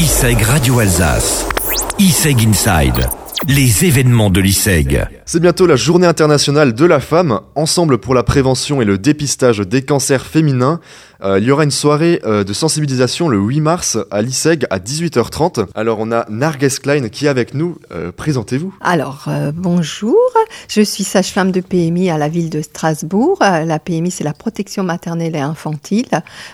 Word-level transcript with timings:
ISEG 0.00 0.40
Radio 0.44 0.78
Alsace. 0.78 1.46
ISEG 1.98 2.48
Inside. 2.48 3.10
Les 3.46 3.84
événements 3.84 4.30
de 4.30 4.40
l'ISEG. 4.40 5.06
C'est 5.26 5.40
bientôt 5.40 5.66
la 5.66 5.76
journée 5.76 6.06
internationale 6.06 6.72
de 6.72 6.84
la 6.86 7.00
femme. 7.00 7.40
Ensemble 7.54 7.98
pour 7.98 8.14
la 8.14 8.22
prévention 8.22 8.80
et 8.80 8.86
le 8.86 8.96
dépistage 8.96 9.58
des 9.58 9.82
cancers 9.82 10.24
féminins. 10.24 10.80
Euh, 11.22 11.38
il 11.38 11.44
y 11.44 11.50
aura 11.50 11.64
une 11.64 11.70
soirée 11.70 12.20
euh, 12.24 12.44
de 12.44 12.52
sensibilisation 12.54 13.28
le 13.28 13.36
8 13.38 13.60
mars 13.60 13.98
à 14.10 14.22
l'ISEG 14.22 14.66
à 14.70 14.78
18h30. 14.78 15.66
Alors 15.74 15.98
on 16.00 16.12
a 16.12 16.24
Narges 16.30 16.80
Klein 16.80 17.08
qui 17.10 17.26
est 17.26 17.28
avec 17.28 17.52
nous. 17.52 17.76
Euh, 17.92 18.10
Présentez-vous. 18.10 18.74
Alors 18.80 19.28
bonjour, 19.54 20.16
je 20.68 20.80
suis 20.80 21.04
sage-femme 21.04 21.52
de 21.52 21.60
PMI 21.60 22.10
à 22.10 22.18
la 22.18 22.28
ville 22.28 22.50
de 22.50 22.62
Strasbourg. 22.62 23.38
La 23.40 23.78
PMI 23.78 24.10
c'est 24.10 24.24
la 24.24 24.32
protection 24.32 24.82
maternelle 24.82 25.36
et 25.36 25.40
infantile 25.40 26.08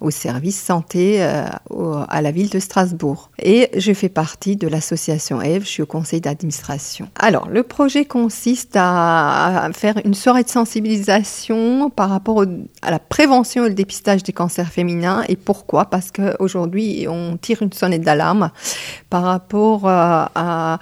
au 0.00 0.10
service 0.10 0.60
santé 0.60 1.20
à 1.20 2.22
la 2.22 2.30
ville 2.30 2.50
de 2.50 2.58
Strasbourg. 2.58 3.30
Et 3.38 3.70
je 3.76 3.92
fais 3.92 4.08
partie 4.08 4.56
de 4.56 4.68
l'association 4.68 5.40
EVE, 5.40 5.64
je 5.64 5.68
suis 5.68 5.82
au 5.82 5.86
conseil 5.86 6.20
d'administration. 6.20 7.08
Alors 7.16 7.48
le 7.48 7.62
projet 7.62 8.04
consiste 8.04 8.76
à, 8.76 9.68
faire 9.72 9.94
une 10.04 10.14
soirée 10.14 10.42
de 10.42 10.48
sensibilisation 10.48 11.90
par 11.90 12.10
rapport 12.10 12.44
à 12.82 12.90
la 12.90 12.98
prévention 12.98 13.64
et 13.64 13.68
le 13.68 13.74
dépistage 13.74 14.22
des 14.22 14.32
cancers 14.32 14.68
féminin. 14.68 15.24
Et 15.28 15.36
pourquoi? 15.36 15.86
Parce 15.86 16.10
qu'aujourd'hui, 16.10 17.06
on 17.08 17.36
tire 17.36 17.62
une 17.62 17.72
sonnette 17.72 18.02
d'alarme 18.02 18.50
par 19.10 19.22
rapport 19.22 19.86
euh, 19.86 20.24
à, 20.34 20.78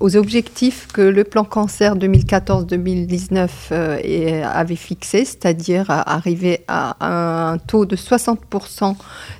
aux 0.00 0.16
objectifs 0.16 0.88
que 0.92 1.00
le 1.00 1.24
plan 1.24 1.44
cancer 1.44 1.96
2014-2019 1.96 3.48
euh, 3.72 4.42
avait 4.44 4.76
fixé, 4.76 5.24
c'est-à-dire 5.24 5.86
arriver 5.88 6.64
à 6.68 6.96
un 7.00 7.58
taux 7.58 7.86
de 7.86 7.96
60% 7.96 8.96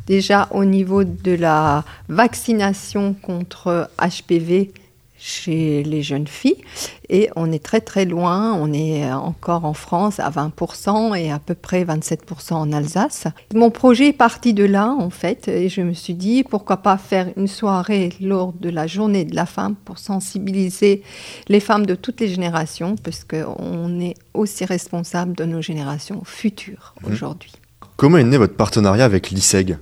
déjà 0.06 0.48
au 0.50 0.64
niveau 0.64 1.04
de 1.04 1.32
la 1.32 1.84
vaccination 2.08 3.14
contre 3.14 3.90
HPV 3.98 4.72
chez 5.18 5.82
les 5.82 6.02
jeunes 6.02 6.26
filles. 6.26 6.62
Et 7.08 7.30
on 7.36 7.52
est 7.52 7.62
très 7.62 7.80
très 7.80 8.04
loin, 8.04 8.54
on 8.54 8.72
est 8.72 9.10
encore 9.12 9.64
en 9.64 9.74
France 9.74 10.20
à 10.20 10.30
20% 10.30 11.16
et 11.16 11.30
à 11.30 11.38
peu 11.38 11.54
près 11.54 11.84
27% 11.84 12.54
en 12.54 12.72
Alsace. 12.72 13.26
Mon 13.54 13.70
projet 13.70 14.08
est 14.08 14.12
parti 14.12 14.54
de 14.54 14.64
là 14.64 14.94
en 14.98 15.10
fait 15.10 15.48
et 15.48 15.68
je 15.68 15.82
me 15.82 15.92
suis 15.92 16.14
dit 16.14 16.42
pourquoi 16.42 16.78
pas 16.78 16.98
faire 16.98 17.28
une 17.36 17.48
soirée 17.48 18.12
lors 18.20 18.52
de 18.52 18.68
la 18.68 18.86
journée 18.86 19.24
de 19.24 19.34
la 19.34 19.46
femme 19.46 19.74
pour 19.84 19.98
sensibiliser 19.98 21.02
les 21.48 21.60
femmes 21.60 21.86
de 21.86 21.94
toutes 21.94 22.20
les 22.20 22.28
générations 22.28 22.96
parce 22.96 23.24
qu'on 23.24 24.00
est 24.00 24.14
aussi 24.34 24.64
responsable 24.64 25.34
de 25.34 25.44
nos 25.44 25.62
générations 25.62 26.22
futures 26.24 26.94
mmh. 27.02 27.12
aujourd'hui. 27.12 27.52
Comment 27.96 28.18
est 28.18 28.24
né 28.24 28.36
votre 28.36 28.56
partenariat 28.56 29.04
avec 29.04 29.30
l'ISEG? 29.30 29.78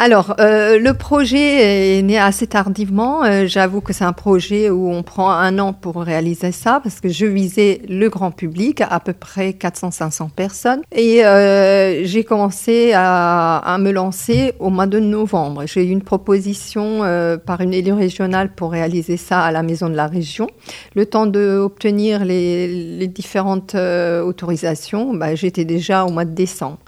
Alors, 0.00 0.36
euh, 0.38 0.78
le 0.78 0.94
projet 0.94 1.98
est 1.98 2.02
né 2.02 2.20
assez 2.20 2.46
tardivement. 2.46 3.24
Euh, 3.24 3.48
j'avoue 3.48 3.80
que 3.80 3.92
c'est 3.92 4.04
un 4.04 4.12
projet 4.12 4.70
où 4.70 4.88
on 4.88 5.02
prend 5.02 5.32
un 5.32 5.58
an 5.58 5.72
pour 5.72 5.96
réaliser 5.96 6.52
ça, 6.52 6.78
parce 6.80 7.00
que 7.00 7.08
je 7.08 7.26
visais 7.26 7.82
le 7.88 8.08
grand 8.08 8.30
public, 8.30 8.80
à 8.80 9.00
peu 9.00 9.12
près 9.12 9.50
400-500 9.50 10.30
personnes. 10.30 10.82
Et 10.92 11.26
euh, 11.26 12.04
j'ai 12.04 12.22
commencé 12.22 12.92
à, 12.94 13.76
me 13.80 13.90
lancer 13.90 14.52
au 14.60 14.70
mois 14.70 14.86
de 14.86 15.00
novembre. 15.00 15.64
J'ai 15.66 15.84
eu 15.84 15.90
une 15.90 16.02
proposition 16.02 17.00
par 17.44 17.60
une 17.60 17.74
élue 17.74 17.92
régionale 17.92 18.54
pour 18.54 18.70
réaliser 18.70 19.16
ça 19.16 19.42
à 19.42 19.50
la 19.50 19.64
maison 19.64 19.88
de 19.88 19.96
la 19.96 20.06
région. 20.06 20.46
Le 20.94 21.06
temps 21.06 21.26
d'obtenir 21.26 22.24
les, 22.24 22.68
les, 22.68 23.08
différentes 23.08 23.74
autorisations, 23.74 25.14
bah, 25.14 25.34
j'étais 25.34 25.64
déjà 25.64 26.04
au 26.04 26.10
mois 26.10 26.24
de 26.24 26.34
décembre. 26.34 26.78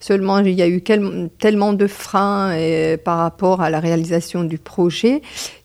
Seulement, 0.00 0.38
il 0.38 0.50
y 0.50 0.62
a 0.62 0.68
eu 0.68 0.82
tellement 0.82 1.72
de 1.72 1.86
freins 1.86 2.53
euh, 2.54 2.96
par 2.96 3.18
rapport 3.18 3.60
à 3.60 3.70
la 3.70 3.80
réalisation 3.80 4.44
du 4.44 4.58
projet 4.58 5.22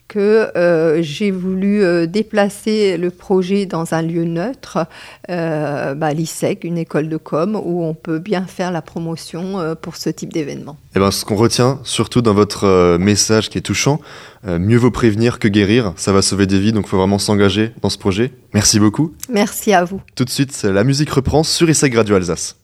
que 0.08 0.50
euh, 0.58 1.04
j'ai 1.04 1.30
voulu 1.30 1.84
euh, 1.84 2.08
déplacer 2.08 2.98
le 2.98 3.12
projet 3.12 3.68
dans 3.68 3.94
un 3.94 4.02
lieu 4.02 4.24
neutre, 4.24 4.88
bah, 5.28 6.14
l'ISEC, 6.14 6.64
une 6.64 6.80
école 6.80 7.10
de 7.10 7.18
com, 7.18 7.56
où 7.64 7.84
on 7.84 7.94
peut 7.94 8.18
bien 8.18 8.46
faire 8.48 8.72
la 8.72 8.82
promotion 8.82 9.76
pour 9.80 9.98
ce 9.98 10.10
type 10.10 10.34
d'événement. 10.34 10.72
Et 10.72 10.98
eh 10.98 11.00
ben, 11.00 11.12
ce 11.12 11.26
qu'on 11.26 11.36
retient, 11.36 11.80
surtout 11.84 12.24
dans 12.24 12.34
votre 12.34 12.98
message 12.98 13.50
qui 13.50 13.60
est 13.60 13.62
touchant, 13.62 14.02
mieux 14.48 14.78
vaut 14.78 14.90
prévenir 14.90 15.38
que 15.38 15.48
guérir, 15.48 15.94
ça 15.96 16.12
va 16.12 16.24
sauver 16.24 16.48
des 16.48 16.60
vies, 16.60 16.72
donc 16.72 16.86
il 16.88 16.90
faut 16.90 16.98
vraiment 16.98 17.20
s'engager 17.20 17.72
dans 17.84 17.90
ce 17.90 18.00
projet. 18.00 18.32
Merci 18.56 18.80
beaucoup. 18.80 19.14
Merci 19.30 19.74
à 19.74 19.84
vous. 19.84 20.02
Tout 20.16 20.26
de 20.26 20.32
suite, 20.32 20.64
la 20.64 20.84
musique 20.84 21.12
reprend 21.12 21.44
sur 21.44 21.70
ISEC 21.70 21.94
Radio 21.94 22.16
Alsace. 22.16 22.59